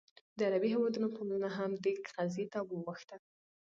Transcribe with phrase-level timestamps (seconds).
[0.37, 3.17] د عربي هېوادونو پاملرنه هم دې قضیې ته واوښته.